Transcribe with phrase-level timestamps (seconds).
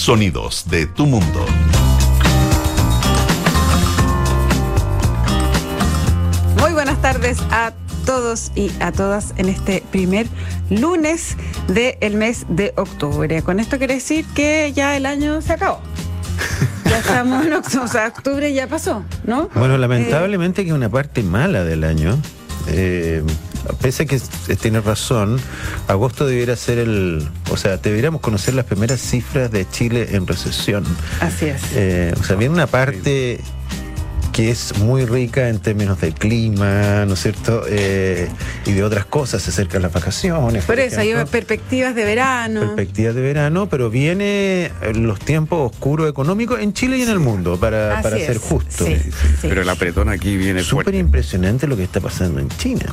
[0.00, 1.44] Sonidos de tu mundo.
[6.58, 7.74] Muy buenas tardes a
[8.06, 10.26] todos y a todas en este primer
[10.70, 11.36] lunes
[11.68, 13.42] del mes de octubre.
[13.42, 15.80] Con esto quiere decir que ya el año se acabó.
[16.86, 19.50] Ya estamos en octubre, o sea, octubre ya pasó, ¿no?
[19.54, 22.18] Bueno, lamentablemente que una parte mala del año.
[22.68, 23.22] Eh,
[23.80, 24.20] pese a que
[24.56, 25.40] tiene razón,
[25.88, 27.28] agosto debiera ser el.
[27.50, 30.84] O sea, deberíamos conocer las primeras cifras de Chile en recesión.
[31.20, 31.62] Así es.
[31.74, 33.40] Eh, o sea, viene una parte
[34.40, 37.62] que es muy rica en términos del clima, ¿no es cierto?
[37.68, 38.26] Eh,
[38.64, 40.64] y de otras cosas, se acercan las vacaciones.
[40.64, 42.60] Por, eso, hay perspectivas de verano.
[42.60, 47.60] Perspectivas de verano, pero viene los tiempos oscuros económicos en Chile y en el mundo,
[47.60, 48.86] para, para ser justo.
[49.42, 52.86] Pero el apretón aquí viene Súper impresionante lo que está pasando en China.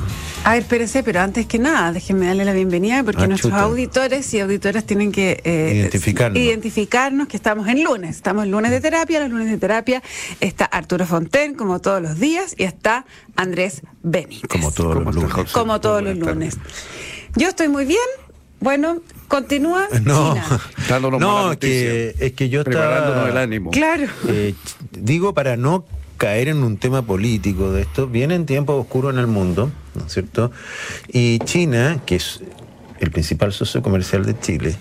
[0.44, 4.34] A ver, espérese, pero antes que nada, déjenme darle la bienvenida porque ah, nuestros auditores
[4.34, 6.42] y auditoras tienen que eh, identificarnos.
[6.42, 8.18] identificarnos que estamos en lunes.
[8.18, 10.04] Estamos en lunes de terapia, los lunes de terapia
[10.42, 11.06] está Arturo
[11.38, 14.50] Fontaine como todos los días, y está Andrés Benítez.
[14.50, 15.52] Como todos los lunes.
[15.52, 16.58] Como todos los lunes.
[17.36, 18.00] Yo estoy muy bien.
[18.60, 19.88] Bueno, continúa.
[20.04, 20.36] No,
[21.20, 23.30] no es que yo estaba.
[23.30, 23.72] el ánimo.
[23.72, 24.08] Claro.
[24.28, 24.56] Eh,
[24.92, 25.86] digo, para no
[26.18, 30.14] caer en un tema político de esto, vienen tiempos oscuros en el mundo, ¿no es
[30.14, 30.52] cierto?
[31.08, 32.42] Y China, que es
[33.00, 34.76] el principal socio comercial de Chile,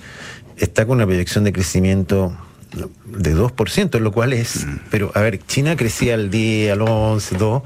[0.57, 2.35] está con una proyección de crecimiento
[2.73, 4.79] de 2%, lo cual es, mm.
[4.91, 7.63] pero a ver, China crecía al 10, al 11, 2,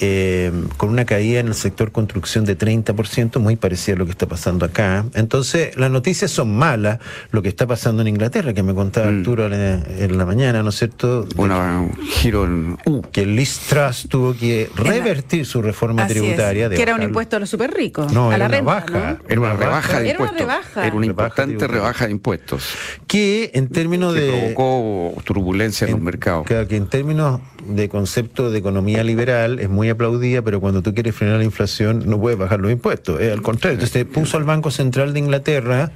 [0.00, 4.10] eh, con una caída en el sector construcción de 30%, muy parecida a lo que
[4.10, 5.04] está pasando acá.
[5.14, 6.98] Entonces, las noticias son malas,
[7.30, 9.18] lo que está pasando en Inglaterra, que me contaba mm.
[9.18, 11.26] Arturo en, la mañana, ¿no es cierto?
[11.36, 13.02] un giro en U.
[13.10, 16.68] Que Liz Truss tuvo que revertir su reforma tributaria.
[16.68, 18.12] que era un impuesto a los súper ricos.
[18.12, 20.36] No, a la renta, Era una rebaja de impuestos.
[20.36, 20.86] Era una rebaja.
[20.86, 22.68] Era una importante rebaja de impuestos.
[23.06, 24.52] Que en términos que de.
[24.54, 26.46] provocó turbulencia en, los mercados.
[26.46, 31.14] que en términos de concepto de economía liberal es muy aplaudía, pero cuando tú quieres
[31.14, 33.20] frenar la inflación no puedes bajar los impuestos.
[33.20, 33.74] Es al contrario.
[33.74, 35.90] Entonces puso al Banco Central de Inglaterra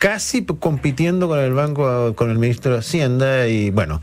[0.00, 4.00] casi compitiendo con el banco, con el ministro de Hacienda y bueno,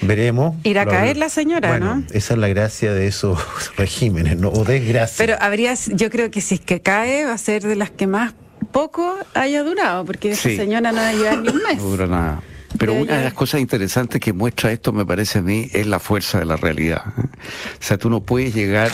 [0.00, 0.56] veremos.
[0.64, 2.02] Irá a caer la señora, ¿no?
[2.12, 3.38] Esa es la gracia de esos
[3.76, 4.48] regímenes, ¿no?
[4.48, 5.16] O desgracia.
[5.18, 8.06] Pero habría, yo creo que si es que cae va a ser de las que
[8.06, 8.34] más
[8.72, 11.76] poco haya durado, porque esa señora no va a llevar ni un mes.
[11.76, 12.42] No dura nada.
[12.78, 16.00] Pero una de las cosas interesantes que muestra esto, me parece a mí, es la
[16.00, 17.02] fuerza de la realidad.
[17.16, 18.90] O sea, tú no puedes llegar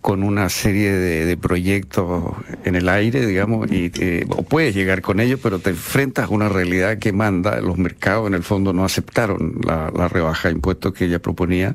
[0.00, 2.32] con una serie de, proyectos
[2.64, 6.28] en el aire, digamos, y eh, o puedes llegar con ellos, pero te enfrentas a
[6.28, 7.60] una realidad que manda.
[7.60, 11.74] Los mercados, en el fondo, no aceptaron la, rebaja de impuestos que ella proponía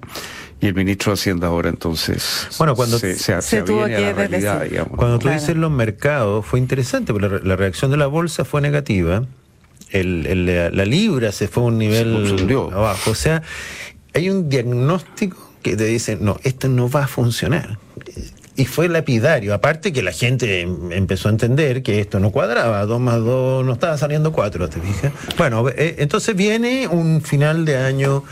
[0.60, 4.14] y el ministro de Hacienda ahora entonces bueno, cuando se, se, se tuvo que la
[4.14, 4.98] realidad, digamos.
[4.98, 9.28] Cuando tú dices los mercados, fue interesante, porque la reacción de la bolsa fue negativa
[9.94, 13.12] el, la libra se fue a un nivel abajo.
[13.12, 13.42] O sea,
[14.14, 17.78] hay un diagnóstico que te dice, no, esto no va a funcionar.
[18.56, 19.54] Y fue lapidario.
[19.54, 22.86] Aparte que la gente empezó a entender que esto no cuadraba.
[22.86, 25.12] Dos más dos no estaba saliendo cuatro, ¿te fijas?
[25.38, 28.24] Bueno, eh, entonces viene un final de año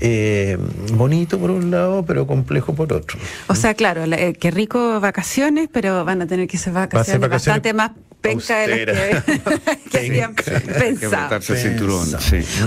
[0.00, 0.58] eh,
[0.92, 3.18] bonito por un lado, pero complejo por otro.
[3.46, 7.72] O sea, claro, eh, qué rico vacaciones, pero van a tener que ser vacaciones, bastante
[7.72, 9.24] más penca de las
[9.90, 10.28] que,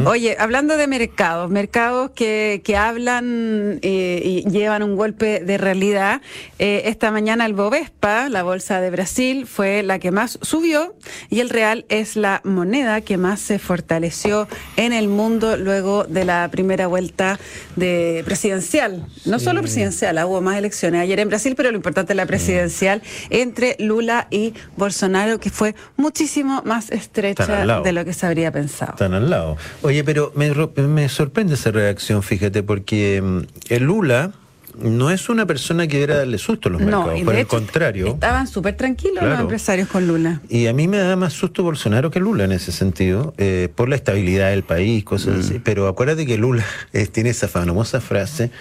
[0.05, 6.21] Oye, hablando de mercados, mercados que, que hablan eh, y llevan un golpe de realidad,
[6.59, 10.95] eh, esta mañana el Bovespa, la bolsa de Brasil, fue la que más subió
[11.29, 14.47] y el real es la moneda que más se fortaleció
[14.77, 17.39] en el mundo luego de la primera vuelta
[17.75, 19.05] de presidencial.
[19.25, 22.25] No solo presidencial, ah, hubo más elecciones ayer en Brasil, pero lo importante es la
[22.25, 28.51] presidencial entre Lula y Bolsonaro, que fue muchísimo más estrecha de lo que se habría
[28.51, 28.93] pensado.
[28.93, 29.57] Están al lado.
[29.81, 30.53] Oye, pero me,
[30.87, 34.31] me sorprende esa reacción, fíjate, porque mm, el Lula
[34.79, 38.07] no es una persona que era darle susto a los mercados, por el contrario.
[38.07, 40.41] Estaban súper tranquilos los empresarios con Lula.
[40.49, 43.89] Y a mí me da más susto Bolsonaro que Lula en ese sentido, eh, por
[43.89, 45.39] la estabilidad del país, cosas mm.
[45.39, 45.59] así.
[45.59, 46.65] Pero acuérdate que Lula
[47.11, 48.51] tiene esa famosa frase,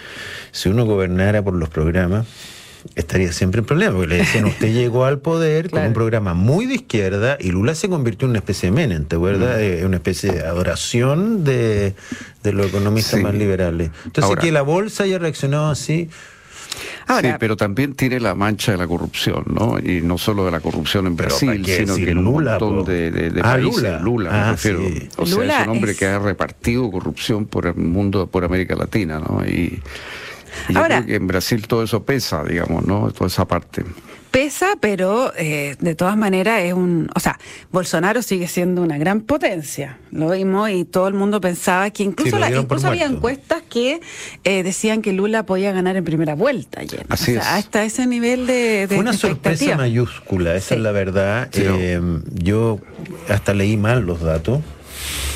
[0.52, 2.26] si uno gobernara por los programas,
[2.94, 6.66] estaría siempre en problema, porque le decían, usted llegó al poder con un programa muy
[6.66, 9.56] de izquierda y Lula se convirtió en una especie de Menem, ¿te acuerdas?
[9.56, 9.60] Mm.
[9.60, 11.94] Eh, una especie de adoración de,
[12.44, 13.90] los economistas más liberales.
[14.04, 16.08] Entonces, que la bolsa haya reaccionado así...
[17.20, 19.78] sí, pero también tiene la mancha de la corrupción, ¿no?
[19.78, 23.40] Y no solo de la corrupción en Brasil, sino que en un montón de, de,
[23.40, 24.00] ah, países.
[24.00, 24.80] Lula, me ah, refiero.
[25.16, 29.18] O sea, es un hombre que ha repartido corrupción por el mundo, por América Latina,
[29.18, 29.44] ¿no?
[29.46, 29.80] Y
[30.74, 33.10] Ahora, que en Brasil todo eso pesa, digamos, ¿no?
[33.12, 33.84] Toda esa parte.
[34.30, 37.36] Pesa, pero eh, de todas maneras es un, o sea,
[37.72, 42.38] Bolsonaro sigue siendo una gran potencia, lo vimos y todo el mundo pensaba que incluso,
[42.38, 44.00] incluso había encuestas que
[44.44, 47.06] eh, decían que Lula podía ganar en primera vuelta ayer.
[47.08, 51.48] Así o sea, hasta ese nivel de, Fue una sorpresa mayúscula, esa es la verdad.
[51.52, 52.00] Eh,
[52.32, 52.78] yo
[53.28, 54.60] hasta leí mal los datos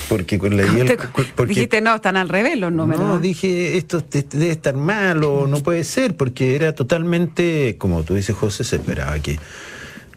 [0.09, 0.97] porque leí el,
[1.35, 5.47] porque, dijiste no están al revés los números no dije esto debe estar mal o
[5.47, 9.38] no puede ser porque era totalmente como tú dices José se esperaba que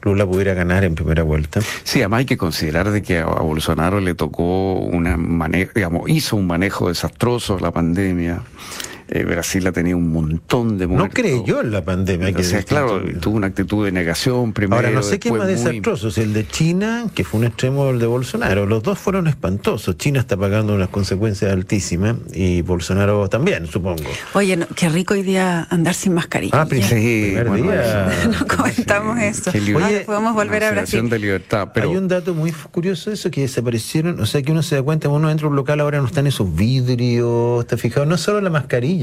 [0.03, 1.59] Lula pudiera ganar en primera vuelta.
[1.83, 6.35] Sí, además hay que considerar de que a Bolsonaro le tocó una manejo, digamos, hizo
[6.35, 8.41] un manejo desastroso de la pandemia.
[9.09, 11.09] Eh, Brasil ha tenido un montón de muertos.
[11.09, 12.33] No creyó en la pandemia.
[12.33, 14.75] Que sea, claro, tuvo una actitud de negación primero.
[14.75, 17.99] Ahora, no sé qué más desastroso, si el de China, que fue un extremo del
[17.99, 18.65] de Bolsonaro.
[18.65, 19.97] Los dos fueron espantosos.
[19.97, 24.03] China está pagando unas consecuencias altísimas y Bolsonaro también, supongo.
[24.33, 26.61] Oye, qué rico hoy día andar sin mascarilla.
[26.61, 29.51] Ah, sí, no comentamos eso.
[29.51, 31.09] Oye, podemos volver a Brasil.
[31.09, 31.89] De libertad, pero...
[31.89, 35.09] Hay un dato muy curioso eso, que desaparecieron, o sea, que uno se da cuenta,
[35.09, 38.49] uno entra a un local, ahora no están esos vidrios, está fijado, no solo la
[38.49, 38.96] mascarilla,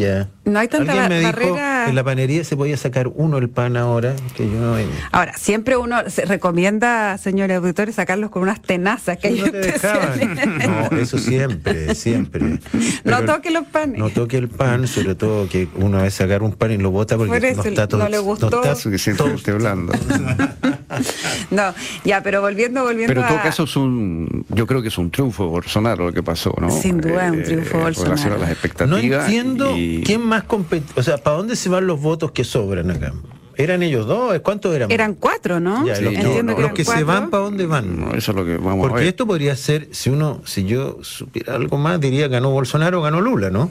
[0.44, 1.79] no hay tanta Alguien me barrera...
[1.81, 4.76] Dijo, en la panería se podía sacar uno el pan ahora, que yo no
[5.12, 9.75] Ahora, siempre uno se recomienda, señores auditores, sacarlos con unas tenazas que no te
[10.67, 12.58] No, eso siempre, siempre.
[13.05, 13.99] no toque los panes.
[13.99, 16.91] No toque el pan, sobre todo que uno a veces sacar un pan y lo
[16.91, 18.03] bota porque no está todo.
[18.03, 18.51] No le gustó.
[18.51, 19.93] No está suficiente hablando.
[21.51, 21.75] no,
[22.05, 25.11] ya, pero volviendo, volviendo Pero en todo caso es un, yo creo que es un
[25.11, 26.71] triunfo Bolsonaro lo que pasó, ¿no?
[26.71, 28.35] Sin duda, un triunfo eh, Bolsonaro.
[28.35, 28.91] A las expectativas.
[28.91, 29.73] No entiendo
[30.05, 33.12] quién más compete, o sea, ¿para dónde se van los votos que sobran acá?
[33.56, 34.39] ¿Eran ellos dos?
[34.41, 34.91] ¿Cuántos eran?
[34.91, 35.87] Eran cuatro, ¿no?
[35.87, 38.09] Ya, los que se van, ¿para dónde van?
[38.17, 39.09] eso es lo que vamos Porque a ver.
[39.09, 43.51] esto podría ser, si uno, si yo supiera algo más, diría ganó Bolsonaro, ganó Lula,
[43.51, 43.71] ¿no?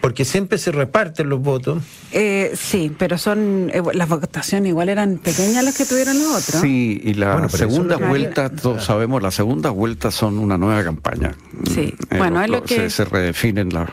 [0.00, 1.82] Porque siempre se reparten los votos.
[2.12, 6.60] Eh, sí, pero son eh, las votaciones igual eran pequeñas las que tuvieron los otros.
[6.60, 11.34] Sí, y la segunda vuelta, todos sabemos, las segundas vueltas son una nueva campaña.
[11.74, 12.90] Sí, eh, bueno, es lo que...
[12.90, 13.88] Se, redefinen las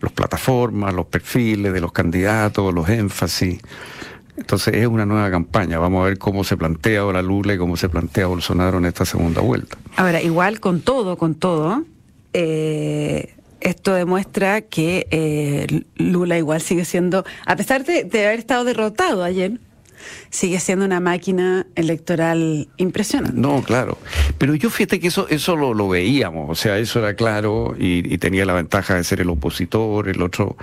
[0.00, 3.60] los plataformas, los perfiles de los candidatos, los énfasis.
[4.40, 5.78] Entonces es una nueva campaña.
[5.78, 9.04] Vamos a ver cómo se plantea ahora Lula y cómo se plantea Bolsonaro en esta
[9.04, 9.76] segunda vuelta.
[9.96, 11.84] Ahora, igual con todo, con todo,
[12.32, 19.22] eh, esto demuestra que eh, Lula igual sigue siendo, a pesar de, haber estado derrotado
[19.22, 19.60] ayer,
[20.30, 23.38] sigue siendo una máquina electoral impresionante.
[23.38, 23.98] No, claro.
[24.38, 28.46] Pero yo fíjate que eso, eso lo, veíamos, o sea, eso era claro y, tenía
[28.46, 30.56] la ventaja de ser el opositor, el otro,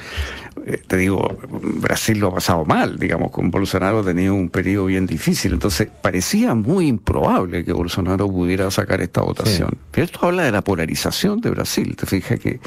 [0.70, 4.88] eh, te digo, Brasil lo ha pasado mal, digamos, con Bolsonaro ha tenido un periodo
[4.88, 9.78] bien difícil, entonces parecía muy improbable que Bolsonaro pudiera sacar esta votación.
[9.92, 12.60] Pero esto habla de la polarización de Brasil, te fijas que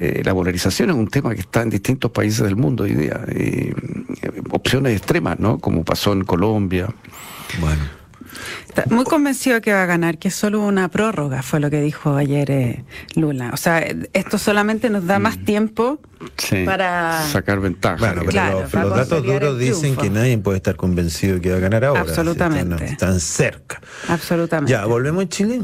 [0.00, 3.20] eh, la polarización es un tema que está en distintos países del mundo hoy día.
[3.28, 3.72] Eh,
[4.50, 5.60] opciones extremas, ¿no?
[5.60, 6.88] Como pasó en Colombia.
[7.60, 7.82] Bueno.
[8.68, 11.80] Está muy convencido que va a ganar, que es solo una prórroga, fue lo que
[11.80, 12.84] dijo ayer eh,
[13.14, 13.50] Lula.
[13.52, 15.44] O sea, esto solamente nos da más mm.
[15.44, 16.00] tiempo
[16.64, 17.96] para sacar ventaja.
[17.96, 21.60] Bueno, pero los, datos duros dicen que nadie puede estar convencido de que va a
[21.60, 22.00] ganar ahora.
[22.02, 22.84] Absolutamente.
[22.84, 23.80] Están, cerca.
[24.08, 24.72] Absolutamente.
[24.72, 25.62] Ya, volvemos a Chile.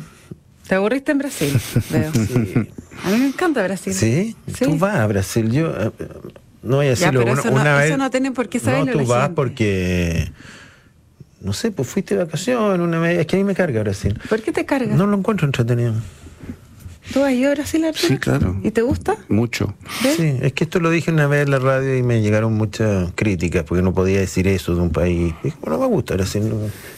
[0.67, 1.61] ¿Te aburriste en Brasil?
[3.05, 3.93] A mí me encanta Brasil.
[3.93, 4.37] ¿Sí?
[4.59, 5.51] Tú vas a Brasil.
[5.51, 5.91] Yo eh,
[6.63, 7.87] no voy a decirlo una, eso no, vez.
[7.87, 8.93] Eso no tienen por qué saberlo.
[8.93, 10.31] No, tú vas porque.
[11.45, 13.13] No sé, pues fuiste de vacaciones una.
[13.13, 14.19] Es que a mí me carga Brasil.
[14.29, 14.97] ¿Por qué te carga?
[14.97, 15.93] No lo encuentro entretenido.
[17.13, 18.57] ¿Tú has ido a Brasil, Sí, claro.
[18.63, 19.17] ¿Y te gusta?
[19.29, 19.75] Mucho.
[20.17, 23.13] Sí, es que esto lo dije una vez en la radio y me llegaron muchas
[23.15, 25.35] críticas porque no podía decir eso de un país.
[25.61, 26.53] bueno, me gusta Brasil.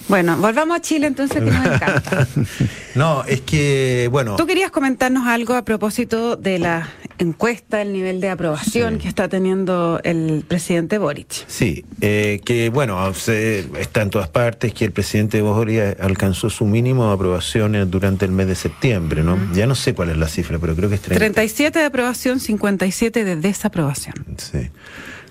[0.09, 2.29] Bueno, volvamos a Chile entonces, que nos encanta.
[2.95, 4.37] no, es que, bueno.
[4.37, 9.29] Tú querías comentarnos algo a propósito de la encuesta, el nivel de aprobación que está
[9.29, 11.45] teniendo el presidente Boric.
[11.47, 17.09] Sí, eh, que bueno, está en todas partes que el presidente Boric alcanzó su mínimo
[17.09, 19.39] de aprobación durante el mes de septiembre, ¿no?
[19.53, 21.19] Ya no sé cuál es la cifra, pero creo que es 30.
[21.19, 24.15] 37 de aprobación, 57 de desaprobación.
[24.37, 24.71] Sí.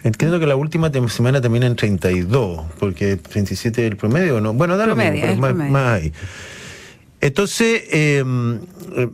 [0.04, 4.54] Entiendo que la última semana termina en 32, porque 37 es el promedio, ¿no?
[4.54, 6.14] Bueno, da lo mismo, más, más ahí.
[7.22, 8.60] Entonces, em,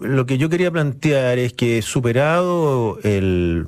[0.02, 3.68] lo que yo quería plantear es que superado el,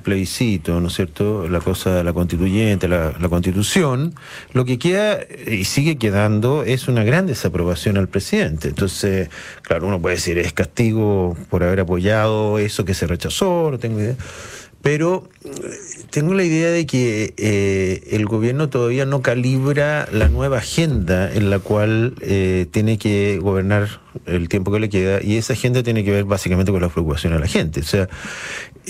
[0.00, 1.48] plebiscito, ¿no es cierto?
[1.48, 4.14] La cosa, la constituyente, la, constitución,
[4.52, 8.68] lo que queda y sigue quedando es una gran desaprobación al presidente.
[8.68, 9.28] Entonces,
[9.62, 14.00] claro, uno puede decir, es castigo por haber apoyado eso que se rechazó, no tengo
[14.00, 14.16] idea.
[14.82, 15.50] pero eh,
[16.10, 21.50] tengo la idea de que eh, el gobierno todavía no calibra la nueva agenda en
[21.50, 26.04] la cual eh, tiene que gobernar el tiempo que le queda y esa agenda tiene
[26.04, 27.80] que ver básicamente con la preocupación de la gente.
[27.80, 28.08] O sea,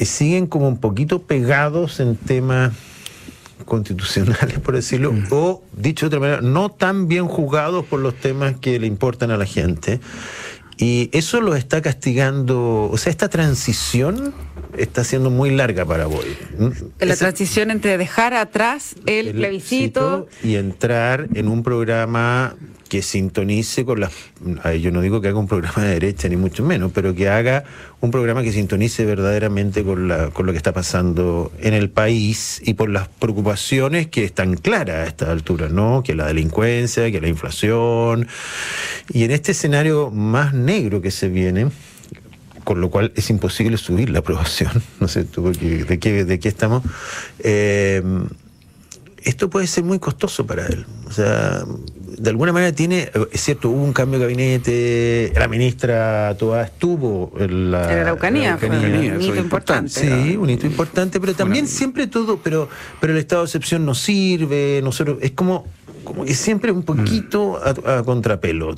[0.05, 2.73] siguen como un poquito pegados en temas
[3.65, 5.27] constitucionales, por decirlo, mm.
[5.31, 9.31] o dicho de otra manera, no tan bien juzgados por los temas que le importan
[9.31, 10.01] a la gente.
[10.81, 14.33] Y eso lo está castigando, o sea, esta transición
[14.77, 16.37] está siendo muy larga para Boy.
[17.01, 22.55] La transición entre dejar atrás el, plebiscito y entrar en un programa
[22.89, 24.13] que sintonice con las...
[24.81, 27.65] Yo no digo que haga un programa de derecha, ni mucho menos, pero que haga
[28.01, 32.61] un programa que sintonice verdaderamente con, la, con lo que está pasando en el país
[32.65, 36.03] y por las preocupaciones que están claras a esta altura, ¿no?
[36.03, 38.27] Que la delincuencia, que la inflación.
[39.13, 41.69] Y en este escenario más negro que se viene,
[42.65, 46.49] con lo cual es imposible subir la aprobación, no sé tú de qué, de qué
[46.49, 46.83] estamos,
[47.41, 48.03] eh,
[49.25, 50.87] esto puede ser muy costoso para él.
[51.07, 51.65] O sea,
[52.19, 57.33] de alguna manera tiene, es cierto, hubo un cambio de gabinete, la ministra Toa estuvo
[57.39, 59.91] en la, en Araucanía, fue un hito importante.
[59.91, 62.69] Sí, un hito importante, pero también siempre todo, pero,
[63.01, 65.67] pero el estado de excepción no sirve, nosotros, es como,
[66.05, 68.75] como que siempre un poquito a, contrapelo.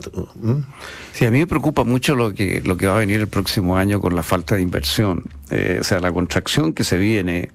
[1.13, 3.77] Sí, a mí me preocupa mucho lo que, lo que va a venir el próximo
[3.77, 5.25] año con la falta de inversión.
[5.51, 7.51] Eh, o sea, la contracción que se viene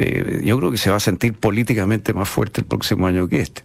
[0.00, 3.40] eh, yo creo que se va a sentir políticamente más fuerte el próximo año que
[3.40, 3.62] este.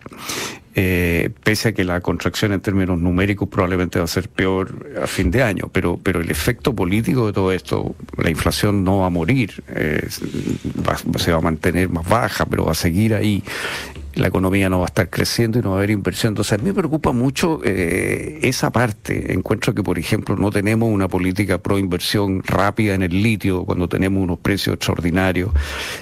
[0.73, 5.05] Eh, pese a que la contracción en términos numéricos probablemente va a ser peor a
[5.05, 9.05] fin de año, pero, pero el efecto político de todo esto, la inflación no va
[9.05, 13.43] a morir, eh, se va a mantener más baja, pero va a seguir ahí
[14.15, 16.31] la economía no va a estar creciendo y no va a haber inversión.
[16.31, 19.33] Entonces, a mí me preocupa mucho eh, esa parte.
[19.33, 23.87] Encuentro que, por ejemplo, no tenemos una política pro inversión rápida en el litio cuando
[23.87, 25.51] tenemos unos precios extraordinarios.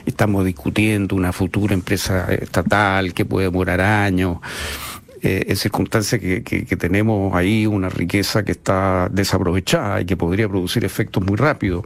[0.06, 4.38] Estamos discutiendo una futura empresa estatal que puede demorar años.
[5.24, 10.50] Eh, en circunstancias que, que, tenemos ahí una riqueza que está desaprovechada y que podría
[10.50, 11.86] producir efectos muy rápidos.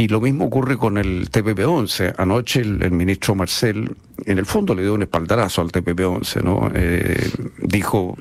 [0.00, 2.14] Y lo mismo ocurre con el TPP-11.
[2.16, 6.70] Anoche el, ministro Marcel, en el fondo, le dio un espaldarazo al TPP-11, ¿no?
[6.74, 8.16] Eh, dijo,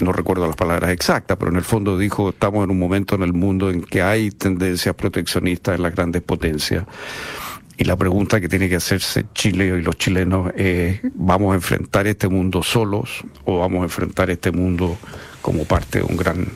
[0.00, 3.22] no recuerdo las palabras exactas, pero en el fondo dijo, estamos en un momento en
[3.22, 6.84] el mundo en que hay tendencias proteccionistas en las grandes potencias.
[7.78, 12.06] Y la pregunta que tiene que hacerse Chile y los chilenos es, ¿vamos a enfrentar
[12.06, 14.98] este mundo solos o vamos a enfrentar este mundo
[15.40, 16.46] como parte de un gran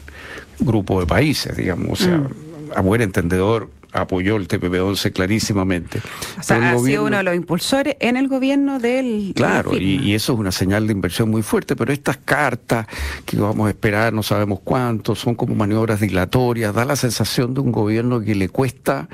[0.61, 2.03] grupo de países, digamos?
[2.03, 2.29] O sea, mm.
[2.77, 6.01] a buen entendedor, apoyó el TPP-11 clarísimamente.
[6.39, 9.33] O sea, ha sido uno de los impulsores en el gobierno del...
[9.35, 12.87] Claro, y, eso es una señal de inversión muy fuerte, pero estas cartas
[13.25, 17.61] que vamos a esperar, no sabemos cuánto, son como maniobras dilatorias, da la sensación de
[17.61, 19.09] un gobierno que le cuesta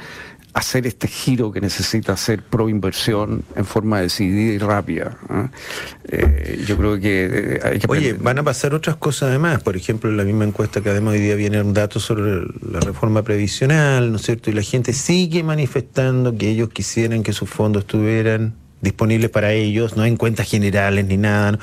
[0.54, 5.18] hacer este giro que necesita hacer pro inversión en forma decidida y rápida.
[5.28, 5.50] ¿ah?
[6.08, 7.86] Eh, yo creo que eh, hay que...
[7.88, 9.62] Oye, van a pasar otras cosas además.
[9.62, 12.78] Por ejemplo, en la misma encuesta que además hoy día viene un dato sobre la
[12.80, 14.48] reforma previsional, ¿no es cierto?
[14.48, 19.96] Y la gente sigue manifestando que ellos quisieran que sus fondos estuvieran disponibles para ellos,
[19.96, 21.58] no en cuentas generales ni nada.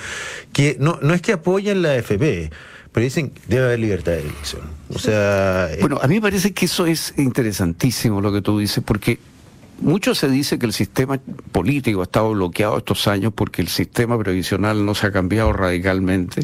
[0.52, 2.52] Que no, no es que apoyen la FP
[2.92, 4.62] pero dicen que debe haber libertad de elección.
[4.94, 5.72] O sea.
[5.72, 9.20] Eh, bueno, a mí me parece que eso es interesantísimo lo que tú dices, porque
[9.82, 11.20] mucho se dice que el sistema
[11.52, 16.42] político ha estado bloqueado estos años porque el sistema previsional no se ha cambiado radicalmente.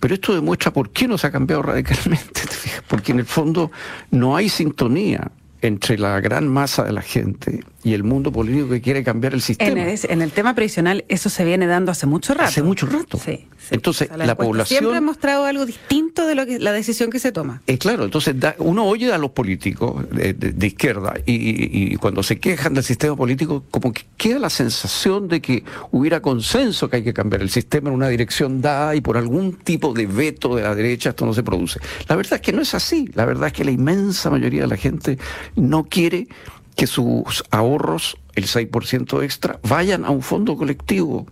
[0.00, 2.42] Pero esto demuestra por qué no se ha cambiado radicalmente.
[2.88, 3.70] Porque en el fondo
[4.10, 5.30] no hay sintonía
[5.62, 9.40] entre la gran masa de la gente y el mundo político que quiere cambiar el
[9.40, 9.80] sistema.
[9.80, 12.48] En el, tema previsional eso se viene dando hace mucho rato.
[12.48, 13.18] Hace mucho rato.
[13.18, 13.46] Sí.
[13.70, 14.80] Entonces, la, población...
[14.80, 17.62] Siempre ha mostrado algo distinto de lo que la decisión que se toma.
[17.66, 22.84] Es claro, entonces uno oye a los políticos de, izquierda y, cuando se quejan del
[22.84, 27.42] sistema político, como que queda la sensación de que hubiera consenso que hay que cambiar
[27.42, 31.10] el sistema en una dirección dada y por algún tipo de veto de la derecha
[31.10, 31.80] esto no se produce.
[32.08, 33.08] La verdad es que no es así.
[33.14, 35.18] La verdad es que la inmensa mayoría de la gente
[35.56, 36.28] no quiere
[36.76, 41.26] que sus ahorros, el 6% extra, vayan a un fondo colectivo.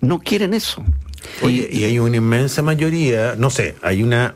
[0.00, 0.84] No quieren eso.
[1.42, 4.34] Oye, y hay una inmensa mayoría, no sé, hay una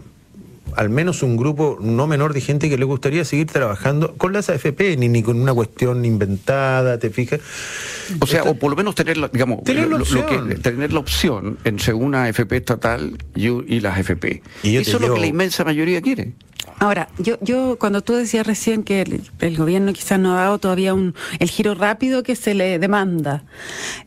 [0.76, 4.48] al menos un grupo no menor de gente que le gustaría seguir trabajando con las
[4.48, 7.40] AFP, ni, ni con una cuestión inventada, ¿te fijas?
[8.20, 10.60] O sea, o por lo menos tener, digamos, tener, la opción.
[10.62, 14.42] tener la opción entre una AFP estatal y, las AFP.
[14.62, 16.32] Y Eso es lo que la inmensa mayoría quiere.
[16.78, 19.02] Ahora, yo, yo cuando tú decías recién que
[19.40, 23.44] el, gobierno quizás no ha dado todavía un, el giro rápido que se le demanda,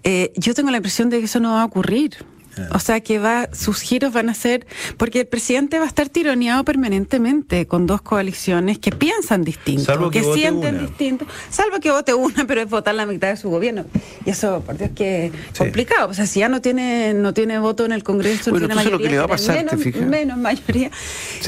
[0.03, 2.25] eh, yo tengo la impresión de que eso no va a ocurrir.
[2.72, 4.65] O sea que va, sus giros van a ser,
[4.98, 10.24] porque el presidente va a estar tironeado permanentemente con dos coaliciones que piensan distinto, que,
[10.24, 13.86] sienten distinto, salvo que vote una, pero es votar la mitad de su gobierno.
[14.25, 16.10] Y eso, por Dios, que es complicado.
[16.10, 18.98] O sea, si ya no tiene, no tiene voto en el Congreso, no tiene mayoría,
[18.98, 19.65] lo que le va a pasar,
[20.05, 20.91] menos, mayoría.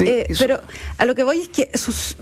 [0.00, 0.60] Eh, pero
[0.98, 2.16] a lo que voy es que sus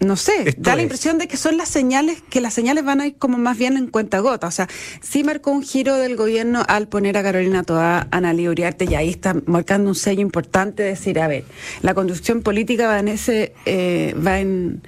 [0.00, 3.06] no sé, da la impresión de que son las señales, que las señales van a
[3.06, 4.46] ir como más bien en cuenta gota.
[4.46, 4.68] O sea,
[5.00, 8.94] sí marcó un giro del gobierno al poner a Carolina Toa, a Ana Uriarte, y
[8.94, 11.44] ahí está marcando un sello importante de decir, a ver,
[11.82, 14.82] la conducción política va en ese, eh, va en,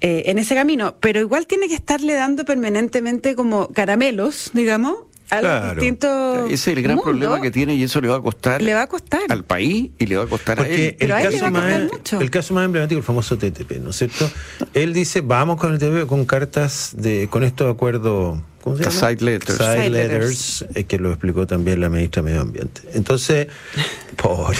[0.00, 4.98] eh, en ese camino, pero igual tiene que estarle dando permanentemente como caramelos, digamos,
[5.28, 5.82] claro.
[5.82, 8.62] Ese es el gran problema que tiene y eso le va a costar.
[8.62, 9.22] Le va a costar.
[9.28, 10.96] Al país y le va a costar a él.
[10.98, 14.30] El, caso más, el caso más emblemático, el famoso TTP, ¿no es cierto?
[14.74, 18.38] Él dice, vamos con el TTP con cartas de, con estos acuerdos.
[18.62, 18.96] ¿Cómo se llama?
[18.96, 19.58] Side letters.
[19.58, 22.82] Side, letters, eh, que lo explicó también la ministra de Medio Ambiente.
[22.94, 23.46] Entonces,
[24.16, 24.58] pobre,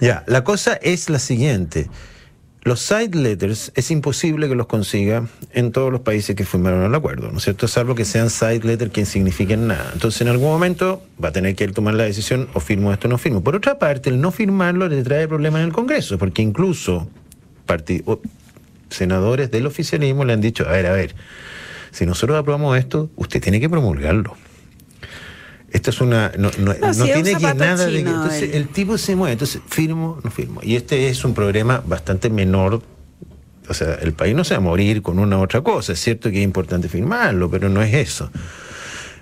[0.00, 1.88] ya, la cosa es la siguiente.
[2.66, 6.92] Los side letters es imposible que los consiga en todos los países que firmaron el
[6.96, 7.68] acuerdo, ¿no es cierto?
[7.68, 9.88] Salvo que sean side letters que signifiquen nada.
[9.92, 13.06] Entonces, en algún momento va a tener que él tomar la decisión o firmo esto
[13.06, 13.40] o no firmo.
[13.44, 17.08] Por otra parte, el no firmarlo le trae problemas en el Congreso, porque incluso
[18.90, 21.14] senadores del oficialismo le han dicho, a ver, a ver,
[21.92, 24.36] si nosotros aprobamos esto, usted tiene que promulgarlo.
[25.70, 26.32] Esto es una.
[26.38, 27.98] No, no, tiene que nada de.
[28.00, 29.32] Entonces, el tipo se mueve.
[29.32, 30.60] Entonces, firmo, no firmo.
[30.62, 32.82] Y este es un problema bastante menor.
[33.68, 35.92] O sea, el país no se va a morir con una otra cosa.
[35.92, 38.30] Es cierto que es importante firmarlo, pero no es eso.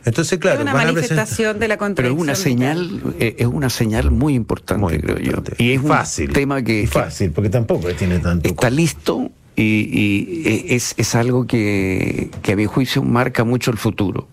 [0.05, 4.11] Entonces, claro, es una manifestación de la Pero es una señal, eh, es una señal
[4.11, 5.43] muy importante, creo yo.
[5.57, 6.29] Y es fácil.
[6.29, 6.87] Un tema que.
[6.87, 8.49] fácil, porque tampoco tiene tanto.
[8.49, 13.78] Está listo y, e, es, es, algo que, que, a mi juicio marca mucho el
[13.78, 14.28] futuro.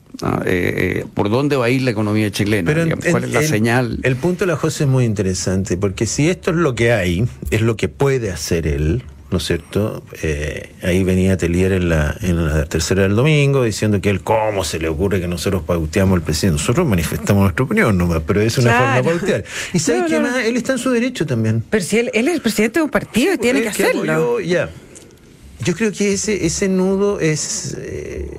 [0.46, 2.74] Eh, eh, ¿Por dónde va a ir la economía chilena?
[3.10, 4.00] ¿Cuál es la señal?
[4.04, 7.26] El punto de la José es muy interesante, porque si esto es lo que hay,
[7.50, 10.04] es lo que puede hacer él, ¿no es cierto?
[10.22, 14.64] Eh, ahí venía Telier en la, en la tercera del domingo diciendo que él, ¿cómo
[14.64, 16.60] se le ocurre que nosotros pauteamos al presidente?
[16.60, 19.44] Nosotros manifestamos nuestra opinión nomás, pero es una forma de pautear.
[19.74, 20.36] Y ¿sabe qué más?
[20.44, 21.64] Él está en su derecho también.
[21.70, 24.40] Pero si él, él es el presidente de un partido y tiene que hacerlo.
[24.42, 24.70] ya.
[25.64, 28.30] Yo creo que ese, ese nudo es, eh,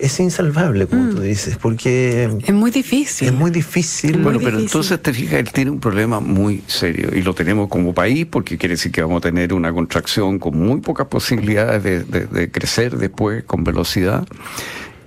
[0.00, 1.22] es insalvable, como tú mm.
[1.22, 2.28] dices, porque...
[2.44, 3.28] Es muy difícil.
[3.28, 4.18] Es muy difícil.
[4.18, 7.94] Bueno, pero entonces te fijas, él tiene un problema muy serio y lo tenemos como
[7.94, 12.26] país porque quiere decir que vamos a tener una contracción con muy pocas posibilidades de,
[12.26, 14.26] de crecer después con velocidad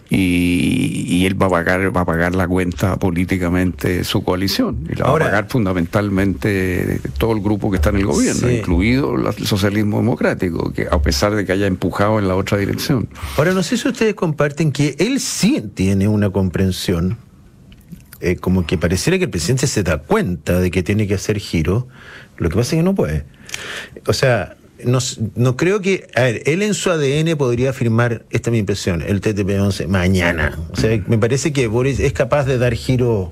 [0.10, 5.06] y, él va a pagar va a pagar la cuenta políticamente su coalición y la
[5.06, 9.98] va a pagar fundamentalmente todo el grupo que está en el gobierno, incluido el socialismo
[9.98, 13.10] democrático, que a pesar de que haya empujado en la otra dirección.
[13.38, 17.18] Ahora no sé si ustedes comparten que él sí tiene una comprensión
[18.22, 21.38] eh, como que pareciera que el presidente se da cuenta de que tiene que hacer
[21.38, 21.88] giro,
[22.38, 23.26] lo que pasa es que no puede.
[24.08, 25.00] O sea, no,
[25.36, 26.08] no, creo que.
[26.16, 30.60] A ver, él en su ADN podría afirmar, esta es mi impresión, el TTP-11 mañana.
[30.72, 33.32] O sea, me parece que Boris es capaz de dar giro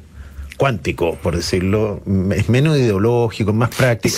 [0.57, 2.01] cuántico, por decirlo.
[2.35, 4.15] Es menos ideológico, más práctico.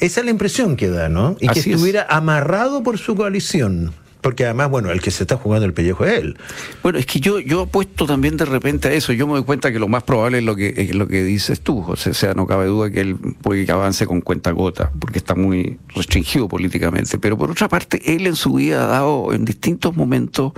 [0.00, 1.36] esa es la impresión que da, ¿no?
[1.40, 3.92] Y que estuviera amarrado por su coalición.
[4.22, 6.38] Porque además, bueno, el que se está jugando el pellejo es él.
[6.82, 9.12] Bueno, es que yo, yo apuesto también de repente a eso.
[9.12, 11.60] Yo me doy cuenta que lo más probable es lo que, es lo que dices
[11.60, 12.10] tú, José.
[12.10, 15.34] O sea, no cabe duda que él puede que avance con cuenta gota, porque está
[15.34, 17.18] muy restringido políticamente.
[17.18, 20.52] Pero por otra parte, él en su vida ha dado en distintos momentos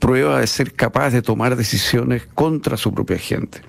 [0.00, 3.60] prueba de ser capaz de tomar decisiones contra su propia gente.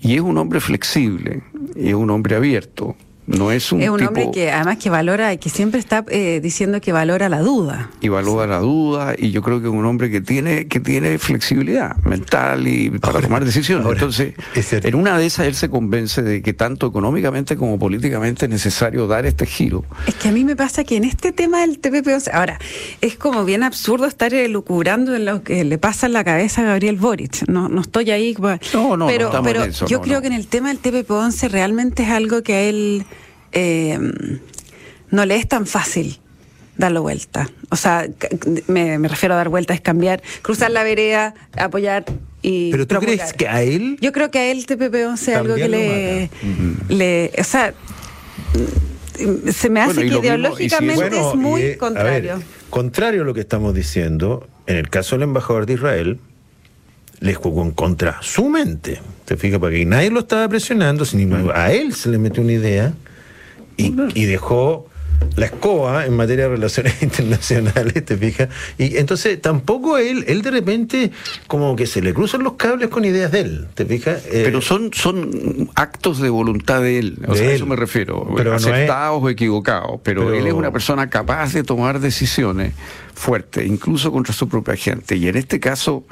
[0.00, 1.42] Y es un hombre flexible,
[1.74, 2.94] y es un hombre abierto,
[3.26, 6.80] no es un, es un hombre que además que valora, que siempre está eh, diciendo
[6.80, 7.90] que valora la duda.
[8.00, 11.18] Y valora la duda, y yo creo que es un hombre que tiene, que tiene
[11.18, 13.86] flexibilidad mental y para tomar decisiones.
[13.86, 18.50] Entonces, en una de esas él se convence de que tanto económicamente como políticamente es
[18.50, 19.84] necesario dar este giro.
[20.06, 22.58] Es que a mí me pasa que en este tema del TPP, ahora,
[23.00, 26.64] es como bien absurdo estar elucubrando en lo que le pasa en la cabeza a
[26.64, 27.48] Gabriel Boric.
[27.48, 28.36] No, no estoy ahí.
[28.72, 32.42] No, no, pero, pero yo creo que en el tema del TPP-11 realmente es algo
[32.42, 33.04] que a él
[33.52, 33.98] eh,
[35.10, 36.18] no le es tan fácil
[36.76, 37.50] darlo vuelta.
[37.70, 38.06] O sea,
[38.66, 42.04] me, refiero a dar vuelta, es cambiar, cruzar la vereda, apoyar
[42.42, 42.70] y.
[42.70, 43.96] ¿Pero tú crees que a él?
[44.00, 46.30] Yo creo que a él TPP-11 es algo que le,
[46.88, 47.32] le.
[47.38, 47.74] O sea,
[49.52, 52.42] se me hace que ideológicamente es, muy contrario.
[52.70, 56.18] contrario a lo que estamos diciendo, en el caso del embajador de Israel,
[57.20, 59.00] les jugó en contra su mente.
[59.24, 59.60] ¿Te fijas?
[59.60, 62.94] Porque nadie lo estaba presionando, sino a él se le metió una idea
[64.14, 64.88] y, dejó
[65.36, 68.48] la escoba en materia de relaciones internacionales, ¿te fijas?
[68.76, 71.10] Y entonces tampoco él, él de repente
[71.46, 74.24] como que se le cruzan los cables con ideas de él, ¿te fijas?
[74.26, 78.28] Eh, Pero son, son actos de voluntad de él, o sea, a eso me refiero,
[78.36, 82.74] pero aceptados o equivocados, pero, él es una persona capaz de tomar decisiones
[83.14, 85.16] fuerte, incluso contra su propia gente.
[85.16, 86.04] Y en este caso,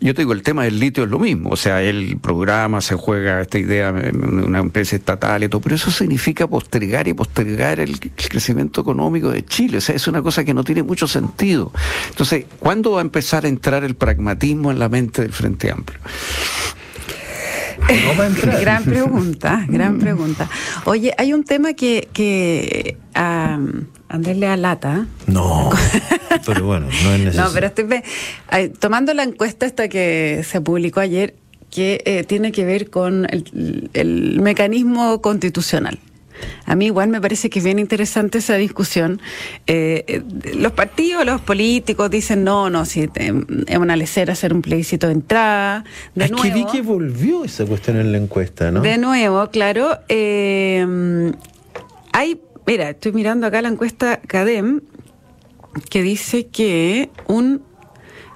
[0.00, 1.50] yo te digo, el tema del litio es lo mismo.
[1.50, 5.74] O sea, el programa, se juega esta idea en una empresa estatal y todo, pero
[5.74, 9.78] eso significa postergar y postergar el, crecimiento económico de Chile.
[9.78, 11.72] O sea, es una cosa que no tiene mucho sentido.
[12.08, 15.98] Entonces, ¿cuándo va a empezar a entrar el pragmatismo en la mente del Frente Amplio?
[18.60, 20.48] Gran pregunta, gran pregunta.
[20.84, 23.58] Oye, hay un tema que, que a
[24.08, 25.06] Andrés le alata.
[25.26, 25.70] No,
[26.46, 27.48] pero bueno, no es necesario.
[27.48, 27.86] No, pero estoy
[28.78, 31.34] tomando la encuesta esta que se publicó ayer,
[31.70, 35.98] que eh, tiene que ver con el, el mecanismo constitucional.
[36.66, 39.20] A mí igual me parece que es bien interesante esa discusión.
[39.66, 40.22] Eh, eh,
[40.56, 43.08] los partidos, los políticos dicen, no, no, si
[43.66, 45.84] es una lecera hacer un plebiscito de entrada.
[46.14, 48.80] De es que vi que volvió esa cuestión en la encuesta, ¿no?
[48.80, 49.98] De nuevo, claro.
[50.08, 51.32] Eh,
[52.12, 54.80] hay, mira, estoy mirando acá la encuesta CADEM,
[55.90, 57.62] que dice que un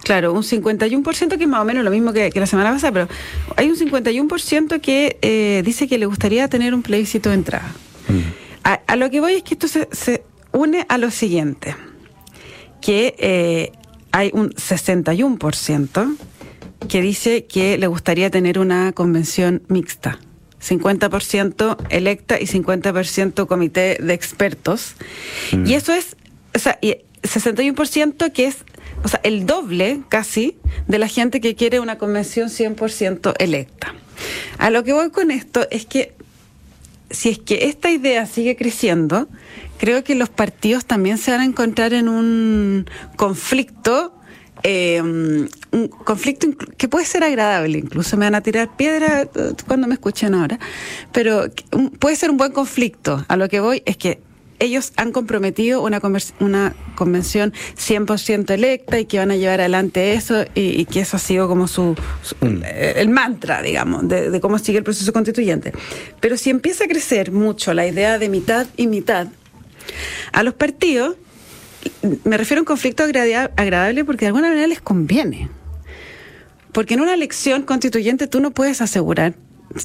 [0.05, 3.09] Claro, un 51% que es más o menos lo mismo que, la semana pasada, pero
[3.57, 7.75] hay un 51% que dice que le gustaría tener un plebiscito de entrada.
[8.65, 11.75] A, lo que voy es que esto se, une a lo siguiente,
[12.81, 13.73] que eh,
[14.13, 16.17] hay un 61%
[16.89, 20.19] que dice que le gustaría tener una convención mixta.
[20.61, 24.95] 50% electa y 50% comité de expertos.
[25.53, 25.67] Mm.
[25.67, 26.17] Y eso es,
[26.55, 28.59] o sea, 61% que es,
[29.05, 33.95] o sea, el doble casi de la gente que quiere una convención 100% electa.
[34.59, 36.18] A lo que voy con esto es que
[37.11, 39.29] si es que esta idea sigue creciendo,
[39.79, 44.15] creo que los partidos también se van a encontrar en un conflicto,
[44.63, 49.29] eh, un conflicto que puede ser agradable, incluso me van a tirar piedra eh,
[49.67, 50.59] cuando me escuchen ahora,
[51.13, 51.47] pero
[51.99, 53.25] puede ser un buen conflicto.
[53.29, 54.21] A lo que voy es que
[54.59, 56.01] ellos han comprometido una,
[56.41, 61.21] una convención 100% electa y que van a llevar adelante eso y, que eso ha
[61.21, 61.95] sido como su,
[62.41, 62.63] mm.
[62.65, 65.73] eh, el mantra, digamos, de, cómo sigue el proceso constituyente.
[66.21, 69.29] Pero si empieza a crecer mucho la idea de mitad y mitad,
[70.33, 71.17] a los partidos,
[72.25, 75.49] me refiero a un conflicto agradable porque de alguna manera les conviene.
[76.73, 79.35] Porque en una elección constituyente tú no puedes asegurar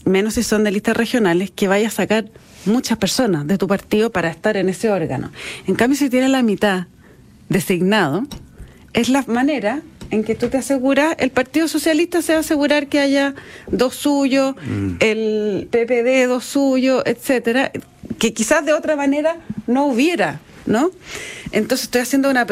[0.06, 2.26] menos si son de listas regionales, que vaya a sacar
[2.65, 5.32] muchas personas de tu partido para estar en ese órgano.
[5.67, 6.88] En cambio, si tiene la mitad
[7.50, 8.26] designado,
[8.93, 12.88] es la manera en que tú te aseguras, el Partido Socialista se va a asegurar
[12.88, 13.34] que haya
[13.67, 14.96] dos suyos, mm.
[15.00, 17.72] el PPD dos suyos, etcétera,
[18.19, 20.91] que quizás de otra manera no hubiera, ¿no?
[21.52, 22.45] Entonces estoy haciendo una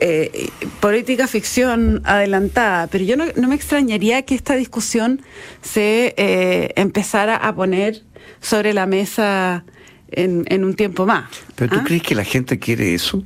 [0.00, 0.48] eh,
[0.80, 5.22] política ficción adelantada, pero yo no, me extrañaría que esta discusión
[5.62, 8.02] se eh, empezara a poner
[8.40, 9.64] sobre la mesa
[10.10, 11.24] en, un tiempo más.
[11.54, 11.84] ¿Pero tú ¿ah?
[11.84, 13.24] crees que la gente quiere eso?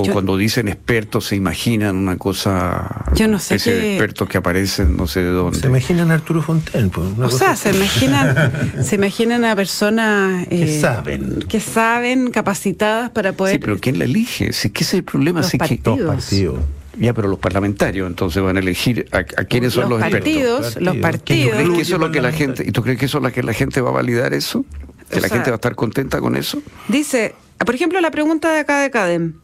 [0.00, 3.04] O cuando dicen expertos se imaginan una cosa.
[3.14, 3.56] Yo no sé.
[3.56, 5.58] Ese expertos que aparecen no sé de dónde.
[5.58, 6.88] Se imaginan a Arturo Fontaine.
[6.90, 10.46] Pues, o sea, se imaginan, se imaginan a personas.
[10.48, 11.40] que eh, saben.
[11.48, 13.54] Que saben, capacitadas para poder.
[13.54, 14.52] Sí, pero ¿quién la elige?
[14.52, 15.40] Si, ¿Qué es el problema?
[15.40, 15.98] Los partidos.
[15.98, 16.04] Que...
[16.04, 16.58] partidos.
[16.98, 21.52] Ya, pero los parlamentarios entonces van a elegir a, quiénes son los, partidos, Los partidos.
[21.52, 23.24] ¿Tú crees que eso es lo que la gente, ¿Y tú crees que eso es
[23.24, 24.66] lo que la gente va a validar eso?
[25.08, 26.62] ¿Que la gente va a estar contenta con eso?
[26.88, 27.34] Dice,
[27.64, 29.34] por ejemplo, la pregunta de acá de Cadem.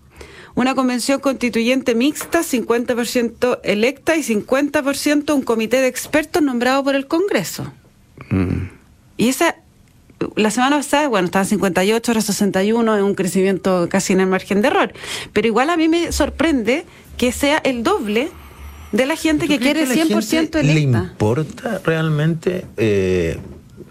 [0.57, 7.07] Una convención constituyente mixta, 50% electa y 50% un comité de expertos nombrado por el
[7.07, 7.71] Congreso.
[8.31, 8.71] Mm.
[9.19, 9.57] Y esa,
[10.35, 14.63] la semana pasada, bueno, estaba 58, ahora 61, es un crecimiento casi en el margen
[14.63, 14.95] de error.
[15.35, 16.87] Pero igual a mí me sorprende
[17.19, 18.31] que sea el doble
[18.93, 20.63] de la gente que quiere 100% electa.
[20.63, 22.65] ¿Le importa realmente?
[22.79, 23.39] Eh,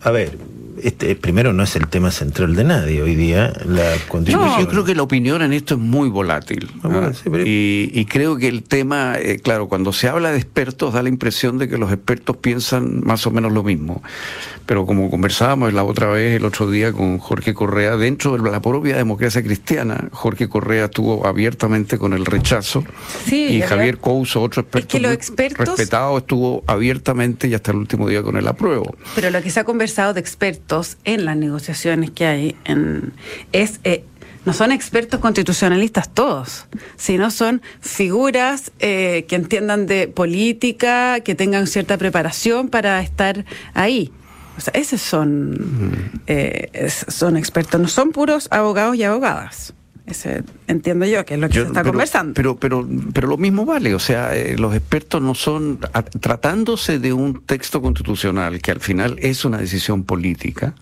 [0.02, 0.36] a ver,
[0.82, 3.54] este, primero no es el tema central de nadie hoy día.
[3.66, 4.60] La constitución.
[4.60, 6.72] yo creo que la opinión en esto es muy volátil.
[6.84, 7.12] Ah,
[7.46, 11.58] y, creo que el tema, eh, claro, cuando se habla de expertos da la impresión
[11.58, 14.02] de que los expertos piensan más o menos lo mismo.
[14.66, 18.62] Pero como conversábamos la otra vez, el otro día con Jorge Correa, dentro de la
[18.62, 22.84] propia democracia cristiana, Jorge Correa estuvo abiertamente con el rechazo.
[23.32, 24.98] y Javier Couso, otro experto
[25.58, 28.96] respetado, estuvo abiertamente y hasta el último día con el apruebo.
[29.14, 30.65] Pero lo que se ha conversado de expertos
[31.04, 33.14] en las negociaciones que hay en,
[33.52, 34.04] es eh,
[34.46, 41.66] no son expertos constitucionalistas todos, sino son figuras eh, que entiendan de política, que tengan
[41.66, 44.12] cierta preparación para estar ahí.
[44.58, 49.74] O sea, esos son, eh, son expertos, no son puros abogados y abogadas.
[50.08, 52.34] Ese, entiendo yo que es lo que se está conversando.
[52.36, 55.80] Pero, pero, pero lo mismo vale, o sea, eh, los expertos no son,
[56.20, 60.76] tratándose de un texto constitucional que al final es una decisión política,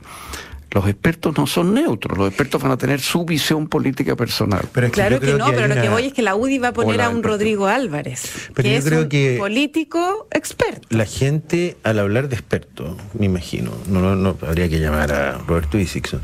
[0.73, 4.67] los expertos no son neutros, los expertos van a tener su visión política personal.
[4.91, 7.09] claro que no, pero lo que voy es que la UDI va a poner a
[7.09, 10.87] un Rodrigo Álvarez, que es un político experto.
[10.89, 15.77] La gente, al hablar de experto, me imagino, no, no, habría que llamar a Roberto
[15.77, 16.21] Isixson,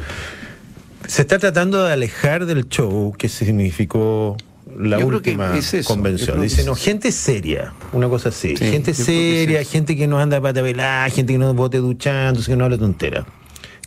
[1.10, 4.38] se está tratando de alejar del show que significó
[4.78, 5.52] la última
[5.84, 6.40] convención.
[6.40, 8.56] Dice, no, gente seria, una cosa así.
[8.56, 12.66] gente seria, gente que no anda para velar, gente que no bote duchando, que no
[12.66, 13.26] habla tontera.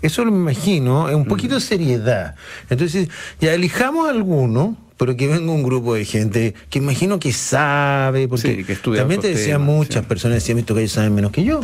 [0.02, 1.62] Eso lo imagino, es un poquito de mm.
[1.62, 2.34] seriedad.
[2.68, 3.08] Entonces,
[3.40, 8.66] ya elijamos alguno, pero que venga un grupo de gente que imagino que sabe, porque
[8.96, 11.60] también te decían muchas personas, decían esto que ellos saben menos que yo.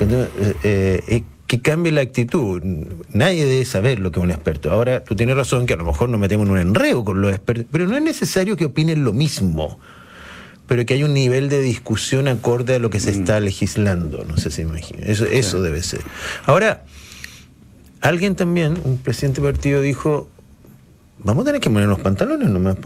[0.00, 0.28] Eh,
[0.64, 2.62] eh, eh, que cambie la actitud.
[3.12, 4.70] Nadie debe saber lo que es un experto.
[4.70, 7.32] Ahora, tú tienes razón que a lo mejor nos metemos en un enredo con los
[7.32, 9.78] expertos, pero no es necesario que opinen lo mismo,
[10.66, 13.20] pero que haya un nivel de discusión acorde a lo que se mm.
[13.20, 14.24] está legislando.
[14.24, 15.06] No sé si imagina.
[15.06, 16.00] Eso, eso debe ser.
[16.46, 16.84] Ahora,
[18.00, 20.28] alguien también, un presidente del partido, dijo:
[21.18, 22.76] Vamos a tener que poner los pantalones nomás.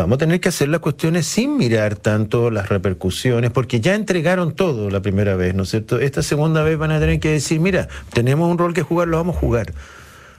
[0.00, 4.54] Vamos a tener que hacer las cuestiones sin mirar tanto las repercusiones, porque ya entregaron
[4.54, 6.00] todo la primera vez, ¿no es cierto?
[6.00, 9.18] Esta segunda vez van a tener que decir, mira, tenemos un rol que jugar, lo
[9.18, 9.74] vamos a jugar.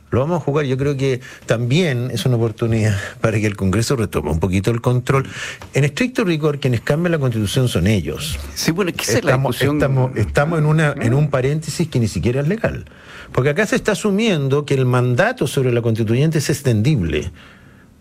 [0.10, 0.66] Lo vamos a jugar.
[0.66, 4.82] Yo creo que también es una oportunidad para que el Congreso retome un poquito el
[4.82, 5.28] control.
[5.76, 8.40] En estricto rigor, quienes cambian la Constitución son ellos.
[8.56, 9.76] Sí, bueno, ¿qué es la discusión?
[9.76, 12.86] Estamos, estamos en, una, en un paréntesis que ni siquiera es legal.
[13.32, 17.32] Porque acá se está asumiendo que el mandato sobre la constituyente es extendible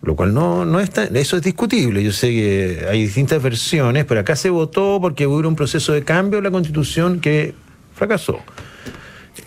[0.01, 2.03] lo cual no, no está, eso es discutible.
[2.03, 6.03] Yo sé que hay distintas versiones, pero acá se votó porque hubo un proceso de
[6.03, 7.53] cambio en la constitución que
[7.93, 8.39] fracasó.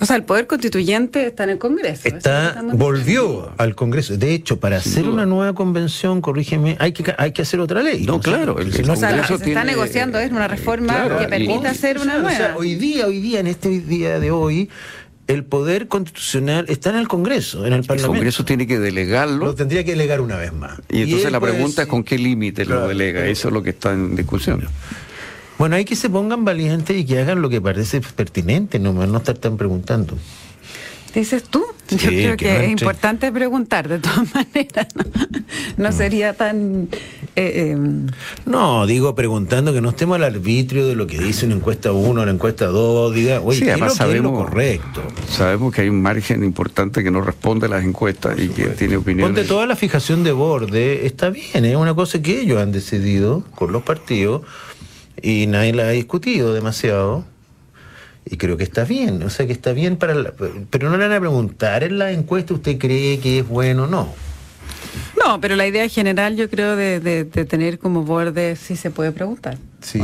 [0.00, 2.08] O sea, el poder constituyente está en el Congreso.
[2.08, 4.16] Está, volvió al Congreso.
[4.16, 8.04] De hecho, para hacer una nueva convención, corrígeme, hay que, hay que hacer otra ley.
[8.04, 8.58] No, claro.
[8.58, 12.54] El, o sea, se está negociando es una reforma que permita hacer una nueva.
[12.56, 14.70] hoy día, hoy día, en este día de hoy,
[15.26, 18.12] el poder constitucional está en el Congreso, en el Parlamento.
[18.12, 19.46] El Congreso tiene que delegarlo.
[19.46, 20.78] Lo tendría que delegar una vez más.
[20.90, 23.26] Y, entonces la pregunta es con qué límite lo delega.
[23.26, 24.66] Eso es lo que está en discusión.
[25.58, 29.16] Bueno, hay que se pongan valientes y que hagan lo que parece pertinente, no, no
[29.18, 30.18] estar tan preguntando.
[31.14, 31.64] ¿Dices tú?
[31.90, 34.88] Yo creo que, es importante preguntar, de todas maneras.
[35.76, 36.88] No, sería tan...
[37.36, 38.06] Eh, em,
[38.46, 42.20] no, digo preguntando que no estemos al arbitrio de lo que dice una encuesta 1
[42.20, 45.02] o la encuesta 2, diga, oye, sí, además sabemos, lo correcto?
[45.28, 48.96] Sabemos que hay un margen importante que no responde a las encuestas y que tiene
[48.96, 49.34] opiniones.
[49.34, 53.44] Ponte toda la fijación de borde, está bien, es una cosa que ellos han decidido
[53.54, 54.42] con los partidos
[55.20, 57.24] y nadie la ha discutido demasiado
[58.26, 60.14] y creo que está bien, o sea que está bien para...
[60.70, 63.86] pero no le van a preguntar en la encuesta, ¿usted cree que es bueno o
[63.86, 64.08] no?
[65.18, 69.58] No, pero la idea general yo creo de, tener como borde sí se puede preguntar.
[69.80, 70.00] Sí,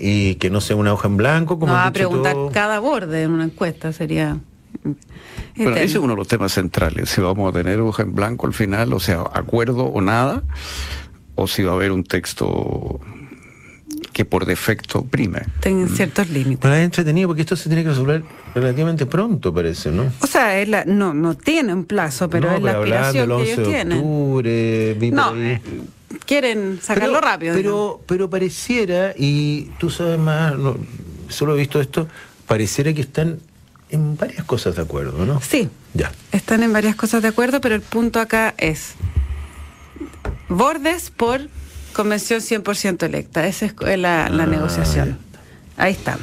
[0.00, 1.58] y que no sea una hoja en blanco.
[1.58, 4.38] Como no, a preguntar cada borde en una encuesta sería...
[5.56, 8.46] Bueno, ese es uno de los temas centrales, si vamos a tener hoja en blanco
[8.46, 10.44] al final, o sea, acuerdo o nada,
[11.34, 13.00] o si va a haber un texto
[14.18, 15.42] que por defecto prime.
[15.60, 15.94] Tienen mm.
[15.94, 16.58] ciertos límites.
[16.60, 20.12] Pero es entretenido porque esto se tiene que resolver relativamente pronto, parece, ¿no?
[20.18, 23.68] O sea, es la, no, no tiene un plazo, pero es la aspiración que ellos
[23.68, 23.98] tienen.
[23.98, 25.60] Octubre, no, eh,
[26.26, 27.54] quieren sacarlo rápido.
[27.54, 30.54] Pero, pero pareciera, y tú sabes más,
[31.28, 32.08] solo he visto esto,
[32.48, 33.38] pareciera que están
[33.88, 35.40] en varias cosas de acuerdo, ¿no?
[35.40, 35.68] Sí.
[35.94, 36.10] Ya.
[36.32, 38.94] Están en varias cosas de acuerdo, pero el punto acá es
[40.48, 41.42] bordes por
[41.98, 43.44] convención 100% electa.
[43.48, 45.18] Esa es la, ah, negociación.
[45.78, 46.18] Ahí está.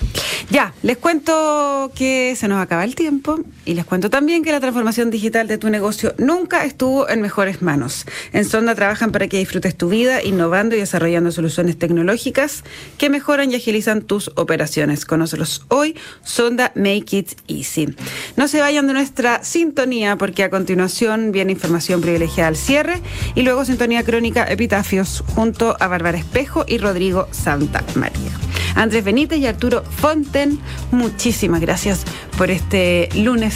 [0.51, 4.59] Ya, les cuento que se nos acaba el tiempo y les cuento también que la
[4.59, 8.05] transformación digital de tu negocio nunca estuvo en mejores manos.
[8.33, 12.63] En Sonda trabajan para que disfrutes tu vida innovando y desarrollando soluciones tecnológicas
[12.97, 15.05] que mejoran y agilizan tus operaciones.
[15.05, 17.95] Conócelos hoy, Sonda Make It Easy.
[18.35, 23.01] No se vayan de nuestra sintonía porque a continuación viene información privilegiada al cierre
[23.35, 28.31] y luego sintonía crónica Epitafios junto a Bárbara Espejo y Rodrigo Santa María.
[28.75, 30.59] Andrés Benítez Arturo Fonten,
[30.91, 32.05] muchísimas gracias
[32.37, 33.53] por este lunes